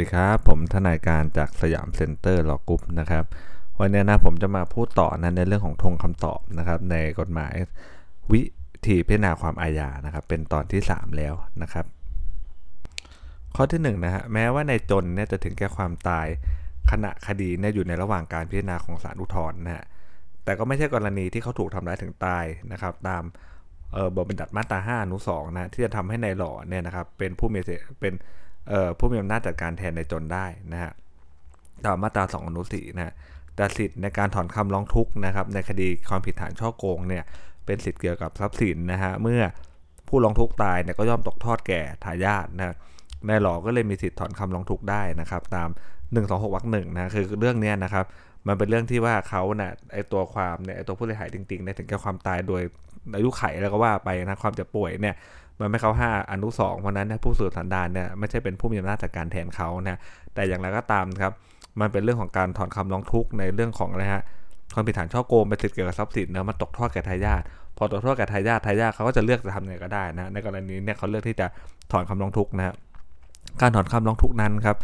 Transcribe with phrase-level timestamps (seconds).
[0.00, 3.24] ดีครับ ผมทนายการจากสยามเซ็นเตอร์ Law Group นะครับ
[3.78, 7.54] วันนี้นะผมจะมาพูดต่อนะในเรื่องของธงคำตอบนะครับ ในกฎหมาย
[8.32, 8.42] วิ
[8.86, 11.84] ธีพิจารณาความอาญานะครับ เป็นตอนที่ 3 แล้วนะครับ
[13.56, 16.26] ข้อที่1นนะฮะแม้ว่านายจนเนี่ยจะถึงแก่ความตาย
[16.90, 19.84] ขณะคดีเนี่ยอยู่ในระหว่างการพิจารณาของศาลอุทธรณ์นะฮะ
[20.44, 23.22] แต่ก็ไม่ใช่กรณีที่เขาถูกทำร้ายถึงตายนะครับ ตาม
[23.92, 27.60] เออบทบัญญัติมาตรา5อนุ2นะที่จะทำให้นายหล่อเนี่ยนะครับเป็นผู้มี
[28.00, 28.14] เป็น
[28.98, 30.92] ผู้มีอำนาจจัดการแทนในจนได้นะฮะ
[31.84, 33.14] ตามมาตรา2อนุ4นะ
[33.56, 37.24] แต่สิทธิ์ในการถอนคำร้องทุกข์นะครับ ในคดีความผิดฐานช่อโกงเนี่ย
[37.66, 39.42] เป็นสิทธิ์เกี่ยวกับทรัพย์สินนะฮะเมื่อ
[40.08, 42.74] ผู้ร้องทุกข์ตายเนี่ยก็ย่อมตกทอดแก่ทายาทนะ
[43.26, 45.68] ในหลอก็เลยมีสิทธิ์ถอนคำร้องทุกข์ได้นะครับ ตาม
[46.10, 48.04] 126วรรคหนึ่งนะคือเรื่องนี้นะครับ
[48.46, 52.62] มันเป็นเรื่องที่ว่าเขาเนะ่ยไอตัวความเนี่ยไอตัวผู้เสียหายจริงๆเนี่ยถึงแก่ความตายโดย
[53.16, 55.14] อายุไขแล้วก็ว่าไปนะความเจ็บป่วยเนี่ย
[55.60, 59.98] มันไม่เข้า5อนุสองเพราะนั้นผู้สืบสันดานเนี่ยไม่ใช่เป็นผู้มีอำนาจจัดการแทนเขานะ
[60.34, 61.32] แต่อย่างไรก็ตามครับ
[61.80, 64.22] มันเป็นเรื่องของการถอนคำร้องทุกข์ในเรื่องของอะไรฮะ
[64.74, 67.42] ความผิดฐานช่อโกงเป็นสิทธิเกี่ยวกับทรัพย์สินนะมันตกทอดแก่ทายาท
[67.76, 71.46] พอตกทอดแก่ทายาททายาทเขาก็จะเลือกจะทำยังไงก็ได้นะในกรณีเนี่ยเขาเลือกที่จะ
[71.92, 72.74] ถอนคำร้องทุกข์นะ
[73.60, 74.76] การถอนคำร้องทุกข์นั้นครับ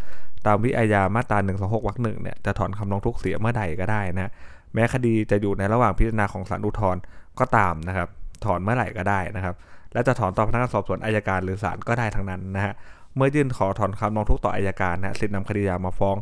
[0.46, 4.30] ตามวิอาญามาตรา1 2 6วรรคหนึ่งเนี่ยจะถอนคำร้องทุกข์เสียเมื่อใดก็ได้นะ
[4.74, 7.00] แม้คดีจะอยู่ในระหว่างพิจารณาของศาลอุทธรณ์
[7.40, 8.08] ก็ตามนะครับ
[8.44, 9.54] ถอนเมื่อไหร่ก็ได้นะครับ
[9.96, 12.74] และจะถอนต่อพนักงานสอบสวนอายการหรือศาลก็ได้ทั้งนั้นนะฮะ
[13.16, 16.16] เมื่อยื่นขอถอนคำร้องทุกข์ต่ออายการนะสิทธินำคดียามาฟ้อง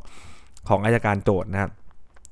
[0.68, 1.70] ของอายการโจทย์นะครับ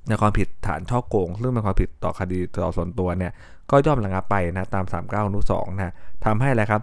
[0.09, 3.33] ในความผิดฐานช่อโกง ซึ่งเป็นความผิดต่อคดีต่อส่วนตัวเนี่ย
[3.71, 6.83] ก็ย่อมระงับไปนะตาม 39อนุ2นะทำให้อะไรครับ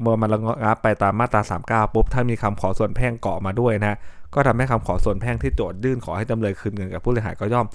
[0.00, 3.96] เมื่อมันระงับไปตามมาตรา39ปุ๊บถ้ามีคำขอส่วนแพ่งเกาะมาด้วยนะ
[4.34, 7.66] ก็ทำให้คำขอส่วนแพ่งที่โจทยื่นขอให้จำเลยคืนเงินกับผู้เสียหายก็ย่อม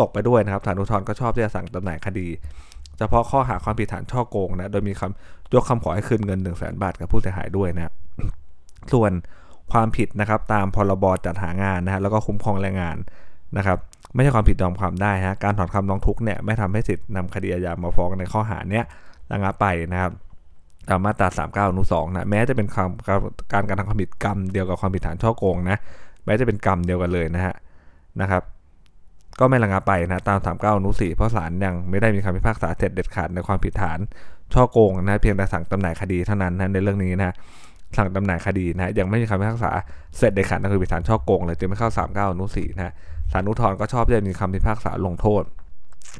[0.00, 2.28] ตกไปด้วยนะครับศาลอุทธรณ์ก็ชอบที่จะสั่งจำหน่ายคดี
[3.02, 7.92] ฉพาะข้อหาความผิดฐานช่อโกงนะ โดยมีคำยกคำขอให้คืนเงิน 1 0 0 0 0แบาทกับผู้เสียหายด้วยนะ
[8.92, 9.12] ส่วน
[9.72, 12.96] ความผิดนะครับตามพรบจัดหางานนะฮะแล้วก็คุ้มครองแรงงาน
[13.56, 13.78] นะครับ
[14.14, 18.84] ไม่ใช่ความผิดยอมความได้ฮะการถอนคำร้องทุกข์เนี่ยไม่ทำให้สิทธิ์นำคดีอาญามาฟ้องในข้อหาเนี้ย
[19.32, 20.12] ระงับไปนะครับ
[20.88, 22.90] ตามมาตรา 39อนุ2นะแม้จะเป็นความ
[23.52, 25.78] การการทำความผิดกรรมเดียวกับความผิดฐานช่อโกงนะ
[26.24, 27.54] แม้จะเป็นกรรมเดียวกันเลยนะฮะ
[28.20, 28.42] นะครับ
[29.40, 33.98] ก็ไม่ระงับไปนะตาม 39อนุ4เพราะศาลยังไม่ได้มีคำพิพากษาเสร็จเด็ดขาดในความผิดฐาน
[34.54, 37.34] ช่อโกงนะเพียงแต่สั่งจำหน่ายคดีเท่านั้นนะในเรื่องนี้นะ
[37.96, 39.70] สั่งจำหน่ายคดีนะยังไม่มีคำพิพากษา
[40.18, 42.92] เสร็จเด็ดขาดนั่นคือผิดฐานช่อโกงเลยจึงไม่เข้า 39อนุ4นะ
[43.32, 45.42] ศาลอุทธรณ์ก็ชอบจะมีคำพิพากษาลงโทษ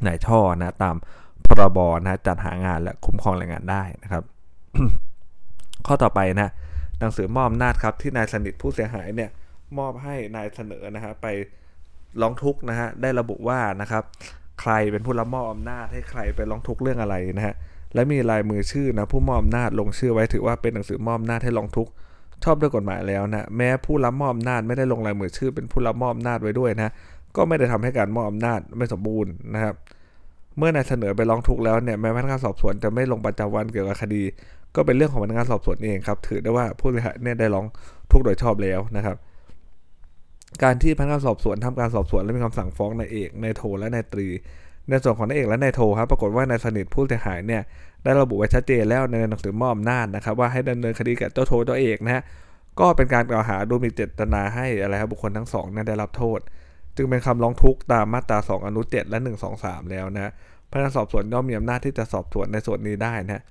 [0.05, 0.95] นายช่อนะตาม
[1.47, 4.23] พรบนะจัดหางานและคุ้มครองแรงงานได้นะครับ
[5.87, 6.49] ข้อต่อไปนะ
[6.99, 9.29] หนังสือมอบอำนาจครับที่นายสนิทผู้เสียหายเนี่ย
[9.77, 11.27] มอบให้นายเสนอนะฮะไป
[12.21, 14.03] ร้องทุกข์นะฮะได้ระบุว่านะครับ
[14.61, 17.55] ใครเป็นผู้รับมอบอำนาจให้ใครไปร้องทุกข์เรื่องอะไรนะฮะ
[17.93, 21.91] และมีลายมือชื่อนะผู้มอบอำนาจลงชื่อไว้ถือว่าเป็นหนังสือมอบอำนาจให้ร้องทุกข์
[22.43, 26.91] ชอบด้วยกฎหมายแล้วนะแม้ผู้รับมอบอำนาจไม่ได้ลงลายมือชื่อ เป็นผู้รับมอบอำนาจไว้ด้วยนะ
[27.35, 29.73] ก็ไม่ได้ทำให้การมอบอำนาจไม่สมบูรณ์นะครับ
[30.57, 34.23] เมื่อนายเสนอไปร้องทุกข์แล้วเนี่ยแม้พนักงานสอบสวนจะไม่ลงประจำวันเกี่ยวกับคดี
[34.75, 37.65] ก็เป็นเรื่องของพนักงานสอบสวนเองครับถือได้ว่าผู้เสียหายเนี่ยได้ร้อง
[38.11, 39.17] ทุกข์โดยชอบแล้วนะครับ
[40.63, 44.27] การที่พนักงานสอบสวนทำการสอบสวนและมีคำสั่งฟ้องนายเอกนายโทและนายตรี
[44.89, 47.61] ในส่วนของนายเอกและนายโทครับปรากฏว่านายสนิทผู้เสียหายเนี่ย
[48.03, 52.23] ได้ระบุไว้ชัดเจนแล้วในหนังสือมอบอำนาจนะครับว่าให้ดำเนินคดีกับเจ้าโทเจ้าเอกนะฮะ
[52.79, 56.39] ก็เป็นการกล่าวหาดูมีเจตนาให้อะไรครับบุคคลทั้งสองนั้นได้รับโทษ
[56.95, 60.31] จึงเป็นคำร้องทุกข์ตามมาตรา 2 อนุ 7 และ 1 2 3 แล้วนะ
[60.71, 63.43] พนักงานสอบสวนย่อมมีอำนาจที่จะสอบสวนในส่วนนี้ได้นะ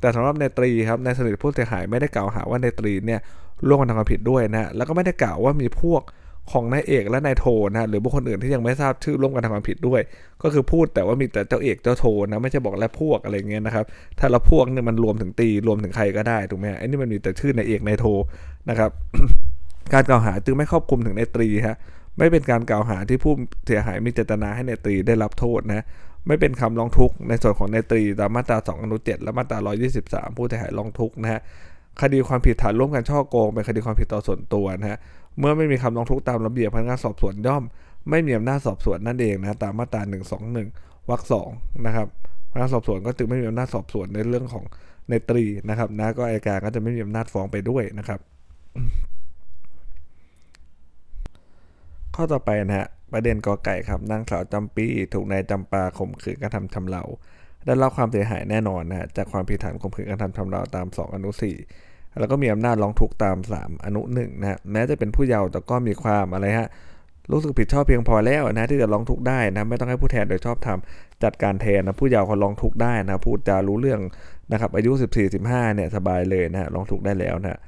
[0.00, 3.20] แต่สำหรับนายตรีครับนายสนิทผู้เสียหายไม่ได้กล่าวหาว่านายตรีเนี่ย
[3.66, 6.02] ร่วมกันทำความผิดด้วยนะแล้วก็ไม่ได้กล่าวว่ามีพวก
[6.50, 10.00] ของนายเอกและนายโทนะหรือบุคคลอื่นที่ยังไม่ทราบชื่อร่วมกันทำความผิดด้วย
[10.42, 13.84] ก็คือพูดแต่ว่ามีแต่เจ้าเอกเจ้าโทนะไม่ใช่บอกและพวกอะไรเงี้ยนะครับ
[14.18, 18.06] ถ้าเราพวกเนี่ยมันรวมถึงตีรวมถึงใครก็ได้ถูกไหมไอ้นี่มันมีแต่ชื่อนายเอกนายโท
[18.68, 18.90] นะครับ
[19.92, 21.76] การกล่าวหาจึงไม่ครอบคลุมถึงนายตรีฮะ
[22.18, 23.32] ไม่เป็นการกล่าวหาที่ผู้
[23.66, 25.84] เสียหายมีเจตนาให้นายตรีได้รับโทษนะ
[26.26, 29.58] ไม่เป็นคำร้องทุกข์ในส่วนของนายตรีตามมาตรา2อนุ7และมาตรา
[29.98, 31.40] 123 ผู้เสียหายร้องทุกข์นะฮะ
[32.00, 34.98] คดีความผิดฐานร่วมกันช่อโกงเป็นคดีความผิดต่อส่วนตัวนะฮะ
[35.38, 37.62] เมื่อไม่มีคำร้องทุกข์ตามระเบียบพนักงานสอบสวนย่อม
[38.10, 40.02] ไม่มีอำนาจสอบสวนนั่นเองนะตามมาตรา
[40.56, 41.48] 121วรรคสอง
[41.86, 42.06] นะครับ
[42.50, 44.64] พนักงานสอบสวนก็จึงไม่มีอำนาจสอบสวนในเรื่องของ
[45.08, 48.20] ในตรีนะครับนะก็อัยการก็จะไม่มีอำนาจฟ้องไปด้วยนะครับ
[52.14, 57.02] ข้อต่อไปนะฮะประเด็นกอไก่ครับนางสาวจำปี ถูกนายจำปาข่มขืนกระทำชำเรา
[57.66, 66.70] ได้รับความเสียหายแน่นอนนะฮะจากความผิดฐานข่มขืนกระทำชำเราตาม 2 อนุ4 แล้วก็มีอำนาจร้องทุกข์ตาม 3 อนุ1นะฮะแม้จะเป็นผู้เยาว์แต่ก็มีความอะไรฮะ
[67.32, 74.00] รู้สึกผิดชอบเพียงพอแล้วนะที่จะร้องทุกข์ได้นะไม่ต้องให้ผู้แทนโดยชอบทำจัดการแทนนะผู้เยาว์เขาร้องทุกข์ได้นะพูดจารู้เรื่อง
[74.52, 74.90] นะครับอายุ
[75.32, 77.58] 14-15เนี่ยสบายเลยนะร้องทุกข์ได้แล้วนะ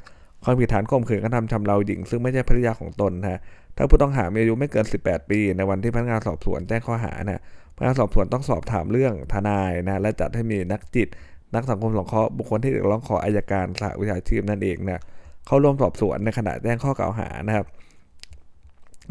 [0.44, 3.41] ความผิดฐานข่มขืนกระทำชำเราหญิง ซึ่งไม่ใช่ภรรยาของตนนะ
[3.76, 7.41] ถ้าผู้ต้องหามีอายุไม่เกิน 18 ปี ในวันที่พนักงานสอบสวนแจ้งข้อหานะ
[7.76, 11.08] พนักงานสอบสวนต้องสอบถามเรื่องทนายนะและจัดให้มีนักจิต
[11.54, 15.02] นักสังคมสงเคราะห์บุคคลที่ร้องขออายการสหวิชาชีพนั่นเองนะ
[15.46, 17.66] เข้าร่วมสอบสวนในขณะแจ้งข้อกล่าวหานะครับ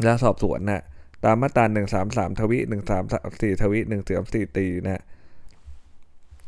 [0.02, 0.82] และสอบสวนนะ
[1.24, 1.64] ตามมาตรา
[2.02, 2.58] 133 ทวิ
[3.10, 3.78] 134 ทวิ
[4.18, 5.02] 134ตีนะ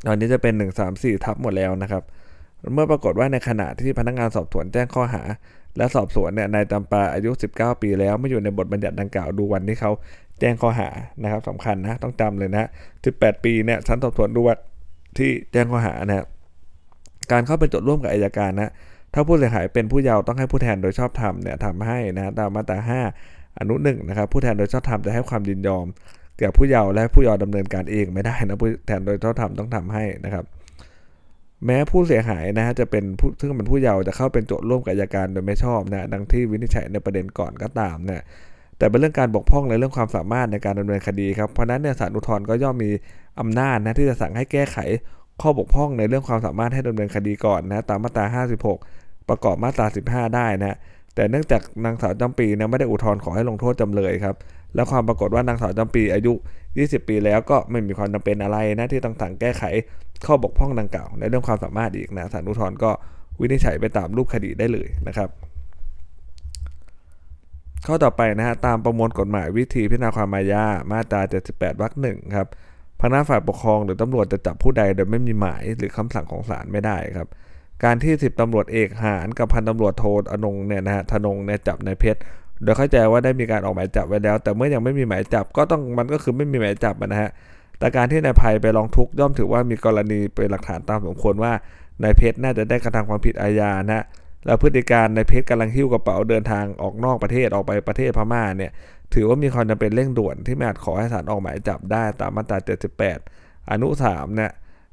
[0.06, 0.54] ตอนนี้จะเป็น
[0.88, 2.02] 134 ทับหมดแล้วนะครับ
[2.72, 5.22] เมื่อปรากฏว่าในขณะที่พนักงานสอบสวนแจ้งข้อหา
[5.76, 9.92] และสอบสวนเนี่ยนายจำปาอายุ 19 ปีแล้วไม่อยู่ในบทบัญญัติดังกล่าวดูวันที่เขา
[10.40, 10.88] แจ้งข้อหา
[11.22, 12.68] นะครับสำคัญนะต้องจำเลยนะ
[13.04, 14.58] 18 ปีเนี่ยชั้นสอบสวนดูวัน
[15.18, 16.26] ที่แจ้งข้อหานะ
[17.32, 18.72] การเข้าเป็นโจทย์ร่วมกับอายการนะ
[19.14, 22.78] ถ้าผู้เสียหายเป็นผู้เยาว์ต้องให้ผู้แทนโดยชอบธรรมเนี่ยทำให้นะตามมาตรา
[23.20, 25.86] 5 อนุหนึ่งนะครับผู้แทนโดยชอบธรรมจะให้ความยินยอม
[26.38, 30.44] แก่ผู้เยาว์และผู้เยาว์ดำเนินการเองไม่ได้นะผู้แทนโดยชอบธรรมต้องทำให้นะครับ
[31.66, 38.24] แม้ผู้เสียหายนะฮะจะเป็นผู้ซึ่งเป็นผู้เยาว์จะเข้าเป็นโจทย์ร่วมกับอัยการโดยไม่ชอบนะดังที่วินิจฉัยในประเด็นก่อนก็ตามเนะ
[38.78, 42.90] แต่เป็นเรื่องการบกพร่องในเรื่องความสามารถในการดำเนินคดีครับเพราะนั้นเนี่ยศาลอุทธรณ์ก็ย่อมมี
[43.40, 44.76] อำนาจนะที่จะสั่งให้แก้ไข
[45.42, 48.42] ข้อบกพร่องในเรื่องความสามารถให้ดำเนินคดีก่อนนะตามมาตรา
[48.76, 50.76] 56 ประกอบมาตรา 15 ได้นะ
[51.14, 54.36] แต่เนื่องจากนางสาวจำปีนะไม่ได้อุทธรณ์ขอให้ลงโทษจำเลยครับ
[54.74, 56.32] แล้วความปรากฏว่านางสาวจำปีอายุ
[56.70, 59.62] 20 ปีแล้วก็ไม่มีความจำเป็นอะไรนะที่ต้องสั่งแก้ไข
[60.26, 62.90] ข้อบกพร่องดังกล่าวในเรื่องความสามารถอีกนะศาลอุทธรณ์ก็
[63.40, 65.28] วินิจฉัยไปตามรูปคดีได้เลยนะครับ
[67.86, 72.48] ข้อต่อไปนะฮะตามประมวลกฎหมายวิธีพิจารณาความอาญามาตรา 78วรรคหนึ่งครับ
[73.00, 77.28] พนักฝ่ายปกครองหรือตำรวจจะจับผู้ใดโดยไม่มีหมายหรือคำสั่งของศาลไม่ได้ครับ
[77.84, 82.20] การที่สิบตำรวจเอกหารกับพันตำรวจโทอนงเนี่ยนะฮะธนงเนี่ยจับในเพชร
[82.62, 87.30] โดยเข้าใจว่าได้มีการออกหมายจับไว้แล้ว แต่เมื่อยังไม่มีหมายจับก็ต้องมันก็คือไม่มีหมายจับนะฮะ
[87.78, 91.52] แต่การที่นายภัยไปร้องทุกย่อมถือว่ามีกรณีเป็นหลักฐานตามสมควรว่า
[92.02, 94.04] นายเพชรน่าจะได้กระทำความผิดอาญานะ
[94.46, 98.72] แล้วพฤติการในเพชรกำลังหิ้วกระเป๋าเดินทางออกนอกประเทศออกไปประเทศพม่าเนี่ย
[99.14, 102.58] ถือว่ามีความจำเป็นเร่งด่วนที่ไม่อาจขอให้ศาลออกหมายจับได้ตามมาตรา
[103.14, 104.52] 78 อนุ3เนี่ย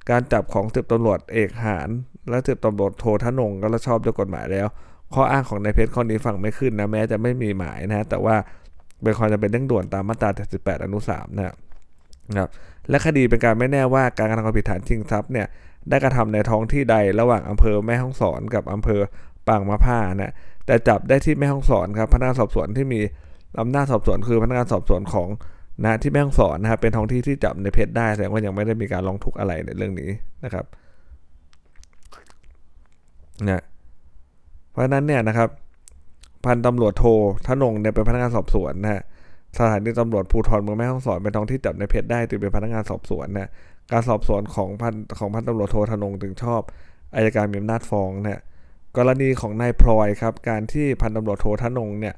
[0.09, 1.87] การจับของสืบตำรวจเอกหาร
[2.29, 4.67] และสืบตำรวจโททนงก็ชอบด้วยกฎหมายแล้ว
[5.13, 8.35] ข้ออ้างของนายเพชรข้อนี้ฟังไม่ขึ้นนะแม้จะไม่มีหมายนะแต่ว่า
[9.03, 10.29] เป็นความจำเป็นเร่งด่วนตามมาตรา
[10.59, 11.45] 78 อนุ3นะ
[12.37, 12.49] ครับ
[12.89, 15.47] และคดีเป็นการไม่แน่ว่าการกระทำความผิดฐานชิงทรัพย์เนี่ย
[15.89, 19.01] ได้กระทำในท้องที่ใดระหว่างอำเภอแม่ฮ่องสอนกับอำเภอ
[19.47, 20.33] ปางมะผ้านะ
[20.65, 23.01] แต่จับได้ที่แม่ฮ่องสอนครับพนักงานสอบสวนที่มี
[23.59, 25.27] อำนาจสอบสวนคือพนักงานสอบสวนของ
[25.83, 30.09] นะที่แม่ฮ่องสอนนะครับเป็นท้องที่ที่จับในเพชรได้แสดงว่ายังไม่ได้มีการร้องทุกข์อะไรในเรื่องนี้
[30.43, 30.65] นะครับ
[33.49, 33.63] นะ
[34.71, 35.49] เพราะนั้นเนี่ยนะครับ
[36.45, 37.05] พันตำรวจโท
[37.47, 39.01] ทนงเนี่ยเป็นพนักงานสอบสวนนะฮะ
[39.57, 43.49] สถานีตำรวจภูธรเมืองแม่ฮ่องสอนเป็นท้องที่จับในเพชรได้ถือเป็นพนักงานสอบสวนนะ
[43.91, 46.61] การสอบสวนของพันของพันตำรวจโทธนงถึงชอบ
[47.15, 48.41] อายการมีอำนาจฟ้องนะ
[48.97, 52.15] กรณีของนายพลอยครับการที่พันตำรวจโทธนงเนี่ย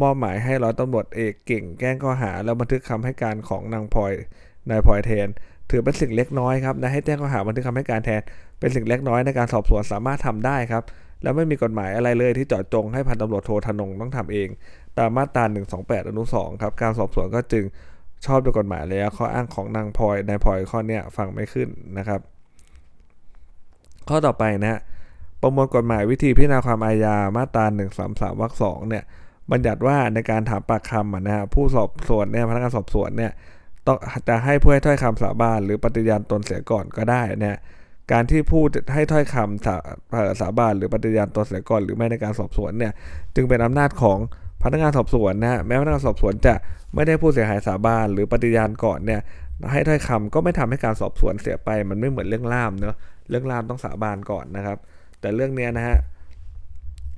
[0.00, 4.12] มอบหมายให้ร้อยตำรวจเอกเก่งแก้งข้อหา แล้วบันทึกคำให้การของนางพลอย
[4.70, 5.28] นายพลอยแทน
[5.70, 8.20] ถือเป็นสิ่งเล็กน้อยครับนะให้แจ้งข้อหาบันทึกคำให้การแทน
[8.58, 10.82] เป็นสิ่งเล็กน้อยในการสอบสวนสามารถทำได้ครับ
[11.22, 14.48] แล้วไม่มีกฎหมายอะไรเลยที่เจาะจงให้พันตำรวจโทธนงต้องทำเอง
[14.98, 15.44] ตามมาตรา
[15.76, 17.64] 128 อนุ 2 ครับ การสอบสวนก็จึง
[18.26, 21.68] ชอบด้วยกฎหมายแล้วข้ออ้างของนางพลอยนายพลอยข้อเนี้ยฟังไม่ขึ้น
[21.98, 22.20] นะครับ
[24.08, 24.80] ข้อต่อไปนะฮะ
[25.42, 27.64] ประมวลกฎหมายวิธีพิจารณาความอาญามาตรา
[28.02, 29.04] 133วรรคสองเนี่ย
[29.50, 33.32] บัญญัติว่าในการถามปากคำนะฮะผู้สอบสวนเนี่ยพนักงานสอบสวนเนี่ย
[33.86, 37.58] ต้องจะให้ผู้ให้ถ้อยคำสาบานหรือปฏิญาณตนเสียก่อนก็ได้นะ
[38.12, 39.76] การที่ผู้ให้ถ้อยคำสา
[40.40, 42.92] สาบานหรือปฏิญาณตนเสียก่อน หรือไม่ในการสอบสวนเนี่ย
[43.34, 44.18] จึงเป็นอำนาจของ
[44.62, 46.54] พนักงานสอบสวนนะแม้พนักงานสอบสวนจะ
[46.94, 49.20] ไม่ได้ผู้เสียหายสาบานหรือปฏิญาณก่อนเนี่ย
[49.72, 52.96] ให้ถ้อยคำก็ไม่ทำให้การสอบสวนเสียไป มันไม่เหมือนเรื่องล่ามเนาะ
[53.30, 54.78] เรื่องล่ามต้องสาบานก่อนนะครับ
[55.20, 55.96] แต่เรื่องนี้นะฮะ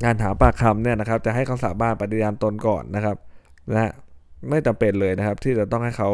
[0.05, 3.17] งานถามปากคำเนี่ยนะครับ จะให้เขาสาบานปฏิญาณตนก่อนนะครับ
[3.71, 3.91] นะฮะ
[4.49, 6.11] ไม่จำเป็นเลยนะครับ ที่จะต้องให้เขา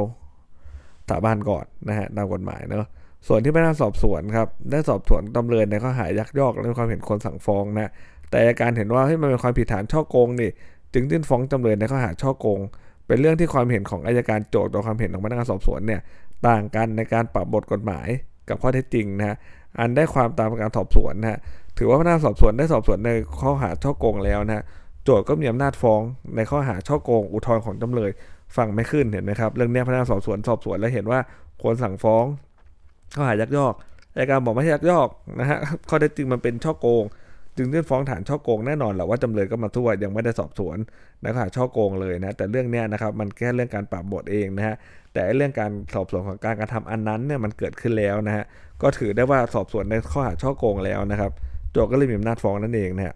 [1.08, 2.88] สาบานก่อนนะฮะตามกฎหมายเนาะ
[3.28, 7.90] ส่วนที่พนักงานสอบสวนครับได้สอบสวนตำเลยในข้อหายักยอกและความเห็นคนสั่งฟ้องนะ
[8.30, 10.50] แต่การเห็นว่าให้มันเป็นความผิดฐานช่อโกงนี่
[10.94, 12.60] จึงยื่นฟ้องจำเลยในข้อหาช่อโกง
[13.06, 16.00] เป็นเรื่องที่ความเห็นของอายการโจทย์ต่อความเห็นของพนักงานสอบสวนเนี่ย
[16.48, 18.08] ต่างกันในการปรับบทกฎหมาย
[18.48, 19.36] กับข้อเท็จจริงนะฮะ
[19.78, 21.38] อันได้ความตามการสอบสวนนะฮะ
[21.78, 24.64] ถือว่าพนักงานสอบสวนได้สอบสวนในข้อหาช่อโกงแล้วนะ
[25.04, 26.00] โจทย์ก็มีอำนาจฟ้อง
[26.36, 28.10] ในข้อหาช่อโกง อุทธรณ์ของจำเลย
[28.56, 31.20] ฟังไม่ขึ้นเห็นไหมครับเรื่องนี้พนักงานสอบสวนสอบสวนแล้วเห็นว่า
[31.62, 32.24] ควรสั่งฟ้อง
[33.14, 33.74] ข้อหายักยอก
[34.16, 35.08] อายการบอกไม่ใช่ยักยอก
[35.40, 37.04] นะฮะข้อเท็จจริงมันเป็นช่อโกง
[37.56, 40.76] จึงยื่นฟ้องฐานช่อโกงแน่นอนแหละว่าจำเลยก็มาทั่วยังไม่ได้สอบสวน
[41.22, 44.76] ในข้อหาช่อโกงเลยนะแต่เรื่องนี้นะครับมันแค่เรื่องการปรับบทเองนะฮะ
[45.12, 48.44] แต่เรื่องการสอบสวนของการกระทำอันนั้นเนี่ยมันเกิดขึ้นแล้วนะฮะ
[48.82, 51.32] ก็ถือได้ว่าสอบสวนในข้อหาช่อโกงแล้วนะครับ
[51.76, 53.14] โจทก์ก็เลยมีอำนาจฟ้องนั่นเองนะฮะ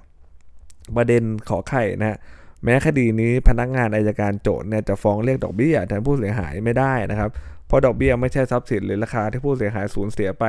[0.97, 2.19] ประเด็นขอไข่นะฮะ
[2.65, 7.31] แม้คดีนี้พนักงานอายการโจทย์เนี่ยจะฟ้องเรียกดอกเบี้ยแทนผู้เสียหายไม่ได้นะครับ
[7.67, 10.45] เพราะดอกเบี้ยไม่ใช่ทรัพย์สินหรือราคาที่ผู้เสียหายสูญเสียไป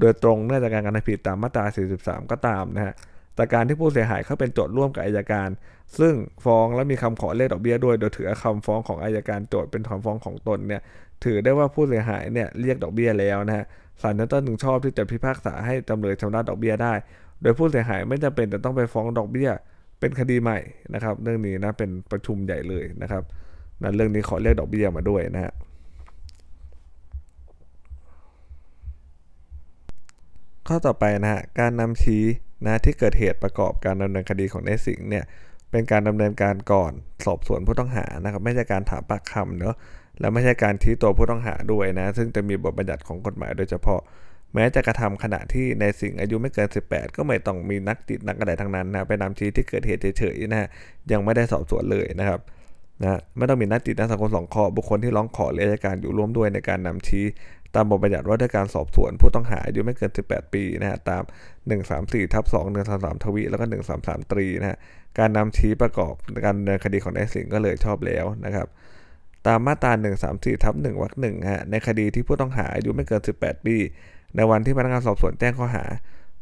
[0.00, 1.64] โดยตรงเนื่องจากการกระทำผิดตามมาตรา
[1.98, 2.94] 43 ก็ตามนะฮะ
[3.36, 5.48] แต่การที่ผู้เสียหายเขาเป็นโจทย์ร่วมกับอายการ
[5.98, 6.14] ซึ่ง
[6.44, 10.82] ฟ้องและมีคำขอเรียกดอกเบี้ยด้วย โดยถือคำฟ้องของอายการโจทย์เป็นคำฟ้องของตนเนี่ย
[11.24, 13.64] ถือได้ว่าผู้เสียหายเนี่ยเรียกดอกเบี้ยแล้วนะฮะ
[14.02, 16.94] ศาลชั้นต้นถึงชอบที่จะพิพากษาให้จำเลยชำระดอกเบี้ยได้
[17.42, 19.50] โดยผู้เสียหายไม่จำเป็นจะต้องไปฟ้องดอกเบี้ย
[20.00, 20.58] เป็นคดีใหม่
[20.94, 23.22] นะครับ เรื่องนี้นะเป็นประชุมใหญ่เลยนะครับ
[23.82, 25.52] นะเรื่องนี้ขอเรียกดอกเบี้ยมาด้วยนะฮะ
[30.68, 32.24] ข้อต่อไปนะฮะการนำชี้
[32.66, 35.24] นะที่เกิดเหตุประกอบการดำเนินคดีของนายสิงห์เนี่ย
[35.70, 36.92] เป็นการดำเนินการก่อน
[37.24, 39.76] สอบสวนผู้ต้องหานะครับไม่ใช่การถามปากคำเนาะ
[40.20, 44.00] และไม่ใช่การชี้ตัวผู้ต้องหาด้วยนะซึ่งจะมีบทบัญญัติของกฎหมายโดยเฉพาะ
[44.54, 50.68] แม้จะกระทำขณะที่ในสิ่งอายุไม่เกิน 18 ก็ไม่ต้องมีนักจิตนักอะไรทั้งนั้นนะไปนำชี้ที่เกิดเหตุเฉยๆนะฮะ
[51.12, 52.40] ยังไม่ได้สอบสวนเลยนะครับ
[53.02, 57.24] นะไม่ต้องมีนักจิตนักสังคมสองข้อบุคคลที่ร้องขอหรืออายการอยู่ร่วมด้วยในการนำชี้
[57.74, 61.22] ตามบทบัญญัติว่าด้วยการสอบสวนผู้ต้องหาอายุไม่เกิน 18 ปีนะฮะตาม
[61.78, 63.64] 134ทับ2 133ทวีแล้วก็
[63.98, 64.78] 133ตรีนะฮะ
[65.18, 68.66] การนำชี้ประกอบการดำเนินคดีของนายสิงห์ก็เลยชอบแล้วนะครับ
[69.46, 69.92] ตามมาตรา
[70.28, 73.76] 134ทับ1วรรคหนึ่งฮะในคดีที่ผู้ต้องหาอายุไม่เกิน 18 ปี
[74.36, 75.84] ในวันที่พนักงานสอบสวนแจ้งข้อหา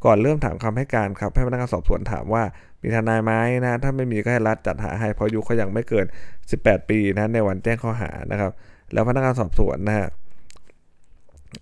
[0.04, 2.42] ก่อนเริ่มถามคำให้การครับ ให้พนักงานสอบสวนถามว่า
[2.82, 3.32] มีทนายไหม
[3.64, 6.06] นะ ถ้าไม่มีก็ให้รัฐจัดหาให้ เพราะอายุเขายังไม่เกิน
[6.48, 8.52] 18 ปีนะในวันแจ้งข้อหานะครับ
[8.92, 10.08] แล้วพนักงานสอบสวนนะฮะ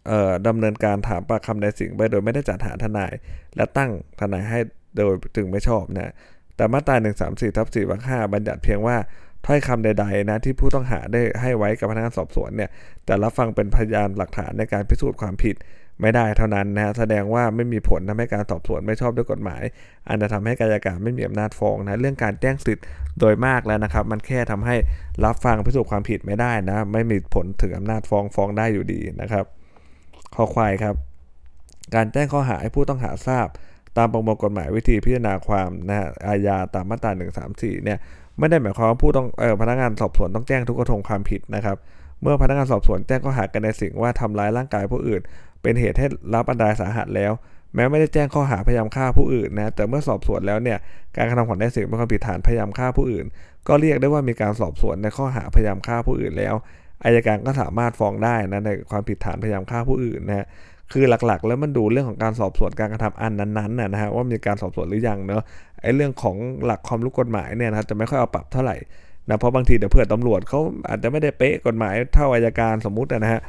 [0.07, 3.13] เอ่อดำเนินการถามปากคำในสิ่งไปโดยไม่ได้จัดหาทนาย
[3.57, 4.61] และตั้งทนายให้
[4.97, 6.13] โดยจึงไม่ชอบนะ
[6.57, 8.97] แต่มาตรา134ทับ4วรรค5บัญญัติเพียงว่า
[9.47, 12.71] ถ้อยคำใดๆนะที่ผู้ต้องหาได้ให้ไว้กับพนักงานสอบสวนเนี่ย
[13.05, 15.57] แต่รับฟังเป็นพยานหลักฐานในการพิสูจน์ความผิด
[16.03, 19.63] ไม่ได้เท่านั้นนะแสดงว่าไม่มีผลทำให้การสอบสวนไม่ชอบด้วยกฎหมาย
[20.09, 22.85] อันจะทำให้กายการไม่มีอำนาจฟ้องนะเรื่องการแจ้งสิทธิ์
[23.21, 24.77] โดยมากแล้วนะครับ มันแค่ทำให้
[25.25, 29.45] รับฟังพิสูจน์ความผิดไม่ได้นะ ไม่มีผลถึงอำนาจฟ้องฟ้องได้อยู่ดีนะครับ
[30.35, 30.95] ข้อควายครับ
[31.95, 33.47] การแจ้งข้อหาให้ผู้ต้องหาทราบ
[33.97, 37.11] ตามประมวลกฎหมายวิธีพิจารณาความนะฮะอาญาตามมาตรา
[37.49, 37.99] 134 เนี่ย
[38.39, 41.77] ไม่ได้หมายความว่าผู้ต้องเออพนักงานสอบสวนต้องแจ้งทุกกระทงความผิดนะครับ
[42.23, 45.21] เมื่อพนักงานสอบสวนแจ้งข้อหากันในสิ่งว่าทำร้ายร่างกายผู้อื่น
[45.63, 47.33] เป็นเหตุให้รับอันตรายสาหัสแล้ว
[47.75, 50.79] แม้ไม่ได้แจ้งข้อหาพยายามฆ่าผู้อื่นนะแต่เมื่อสอบสวนแล้วเนี่ย
[51.17, 53.27] การกระทำของนายสิงห์เป็นความผิดฐานพยายามฆ่าผู้อื่น
[53.69, 56.55] ก็เรียกได้ว่ามีการสอบสวนในข้อหาพยายามฆ่าผู้อื่นแล้ว
[57.05, 60.47] อายการก็สามารถฟ้องได้นะในความผิดฐานพยายามฆ่าผู้อื่นนะ
[60.93, 65.43] คือหลักๆ แล้วมันดูเรื่องของการสอบสวนการกระทำอันนั้นๆนะฮะว่ามีการสอบสวนหรือยังเนาะ
[65.83, 68.77] ไอ้เรื่องของหลักความรู้กฎหมายเนี่ยนะจะไม่ค่อยเอาปรับเท่าไหร่
[69.29, 73.41] นะเพราะบางทีเดี๋ยวเผื่อตำรวจเขาอาจจะไม่ได้เป๊ะกฎหมายเท่าอายการสมมุตินะฮะ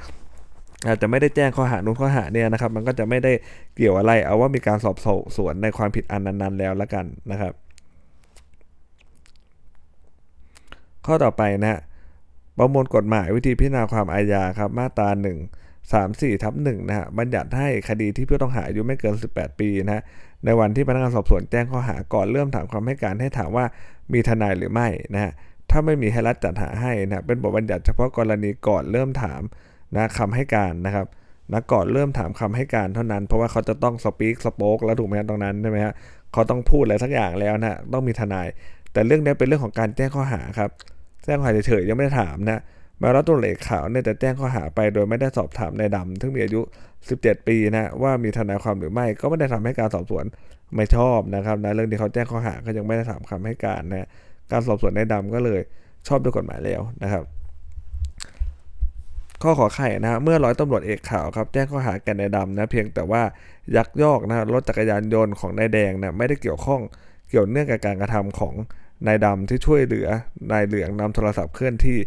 [0.88, 3.31] อาจจะไม่ได้แจ้งข้อหานู้นข้อหาเนี่ยนะครับ มันก็จะไม่ได้
[3.75, 4.98] เกี่ยวอะไร เอาว่ามีการสอบ
[5.38, 7.53] สวนในความผิดอันนั้นๆแล้วละกันนะครับ
[11.05, 11.79] ข้อต่อไปนะ
[12.57, 15.09] ประมวลกฎหมายวิธีพิจารณาความอาญาครับมาตรา
[15.51, 20.03] 1 3 4ทับ1นะฮะบัญญัติให้คดีที่ผู้ต้องหาอายุไม่เกิน 18 ปีนะฮะ
[20.45, 23.65] ในวันที่พนักงานสอบสวนแจ้งข้อหาก่อนเริ่มถามความให้การให้ถามว่า
[24.13, 25.31] มีทนายหรือไม่นะฮะ
[25.69, 29.41] ถ้าไม่มีให้รัฐจัดหาให้นะเป็นบทบัญญัติเฉพาะกรณีก่อนเริ่มถาม
[29.96, 31.08] นะคำให้การนะครับ
[31.51, 35.93] นะก่อนเริ่มถามคำให้การเท่านั้น เพราะว่าเขาจะต้องสปีกสโป๊กแล้วถูกไหมตรงนั้นใช่ไหมฮะ
[36.34, 38.48] เขาต้องพูดอะไรสักอย่างแล้วนะต้องมีทนาย
[38.93, 40.69] แต่เรื่องนี้เป็นเรื่องของการแจ้งข้อหาครับ
[41.24, 42.62] แจ้งข้อหาเฉยๆยังไม่ได้ถามนะ
[43.00, 46.62] แม้ว่าตัวเลขข่าวเนี่ยจะแจ้งข้อหาไปโดยไม่ได้สอบถามในดำซึ่งมีอายุ
[47.05, 50.25] 17 ปีนะว่ามีทนายความหรือไม่ก็ไม่ได้ทำให้การสอบสวน
[50.75, 54.08] ไม่ชอบนะครับนะเรื่องที่เขาแจ้งข้อหาก็ยังไม่ได้ถามคำให้การนะ
[54.51, 55.62] การสอบสวนในดำก็เลย
[56.08, 57.24] ชอบด้วยกฎหมายแล้วนะครับ
[59.43, 63.22] ข้อขอไข่นะเมื่อร้อยตำรวจเอกข่าวครับแจ้งข้อหาแก่นายดำนะเพียงแต่ว่า
[63.75, 66.81] ยักยอกนะรถจักรยานยนต์ของนายแดงนะไม่ได้เกี่ยวข้อง
[67.29, 68.53] เกี่ยวเนื่องกับการกระทำของ
[69.08, 70.08] นายดำที่ช่วยเหลือ
[70.51, 71.98] นายเหลืองนำโทรศัพท์เคลื่อนที่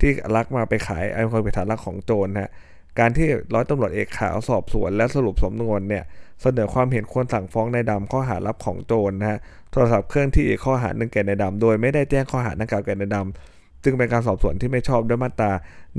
[0.00, 2.50] ที่ลักมาไปขายไอ้คนเป็นฐานลักของโจรนะ
[2.98, 6.04] การที่ร้อยตำรวจเอกขาวสอบสวนและสรุปสำนวนเนี่ย
[6.42, 9.38] เสนอความเห็นควรสั่งฟ้องนายดำข้อหารับของโจรนะฮะ
[9.72, 15.50] โทรศัพท์เครื่องที่อีข้อหาหนึ่งแก่นายดำโดยไม่ได้แจ้งข้อหาดังกล่าวแก่นายดำ จึงเป็นการสอบสวนที่ไม่ชอบด้วยมาตรา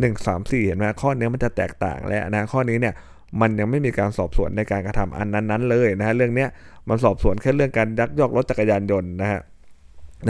[0.09, 2.93] 134 เห็นไหมข้อนี้มันจะแตกต่างและนะข้อนี้เนี่ย
[3.41, 6.49] มันยังไม่มีการสอบสวนในการกระทำอันนั้นๆเลยนะฮะเรื่องเนี้ย
[6.89, 9.41] มันสอบสวนแค่เรื่องการยักยอกรถจักรยานยนต์นะฮะ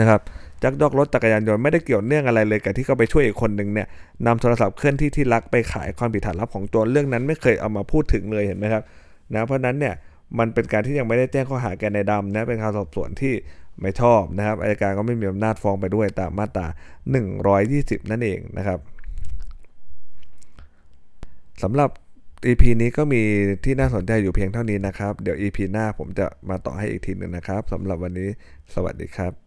[0.00, 0.20] นะครับ
[0.64, 3.86] ยักยอกรถจักรยานยนต์ไม่ได้เกี่ยวเนื่องอะไรเลยกับที่เขาไปช่วยอีกคนหนึ่งเนี่ย
[4.26, 8.82] นำโทรศัพท์เคลื่อนที่ที่ลักไปขายความผิดฐานลับของโจรเรื่องนั้นไม่เคยเอามาพูดถึงเลยเห็นไหมครับ
[9.32, 9.94] นะเพราะนั้นเนี่ย
[10.38, 13.34] มันเป็นการที่ยังไม่ได้แจ้งข้อหาแกในดำนะเป็นการสอบสวนที่
[13.82, 16.66] ไม่ชอบนะครับอายการก็ไม่มีอำนาจฟ้องไปด้วยตามมาตรา
[17.38, 18.78] 120 นั่นเองนะครับ
[21.62, 21.90] สำหรับ
[22.46, 23.22] EP นี้ก็มี
[23.64, 28.28] ที่น่าสนใจอยู่เพียงเท่านี้นะครับ เดี๋ยว EP หน้าผมจะมาต่อให้อีกทีหนึ่งนะครับสำหรับวันนี้
[28.74, 29.43] สวัสดีครับ